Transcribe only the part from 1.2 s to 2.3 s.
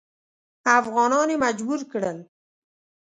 یې مجبور کړل.